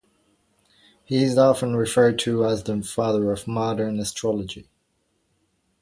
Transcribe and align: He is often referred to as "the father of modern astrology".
He 1.03 1.23
is 1.23 1.37
often 1.37 1.75
referred 1.75 2.17
to 2.21 2.43
as 2.43 2.63
"the 2.63 2.81
father 2.81 3.31
of 3.31 3.47
modern 3.47 3.99
astrology". 3.99 4.67